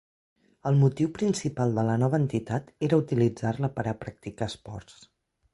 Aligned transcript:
El 0.69 0.79
motiu 0.83 1.11
principal 1.17 1.75
de 1.79 1.83
la 1.89 1.99
nova 2.05 2.21
entitat 2.21 2.73
era 2.89 3.01
utilitzar-la 3.05 3.73
per 3.79 3.89
a 3.93 3.97
practicar 4.07 4.53
esports. 4.55 4.99